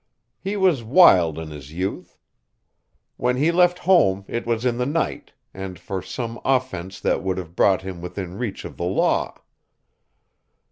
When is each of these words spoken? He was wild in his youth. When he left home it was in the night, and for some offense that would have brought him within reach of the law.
He 0.39 0.57
was 0.57 0.83
wild 0.83 1.37
in 1.37 1.51
his 1.51 1.71
youth. 1.71 2.17
When 3.17 3.37
he 3.37 3.51
left 3.51 3.77
home 3.77 4.25
it 4.27 4.47
was 4.47 4.65
in 4.65 4.79
the 4.79 4.85
night, 4.87 5.33
and 5.53 5.77
for 5.77 6.01
some 6.01 6.39
offense 6.43 6.99
that 6.99 7.21
would 7.21 7.37
have 7.37 7.55
brought 7.55 7.83
him 7.83 8.01
within 8.01 8.35
reach 8.35 8.65
of 8.65 8.77
the 8.77 8.83
law. 8.85 9.39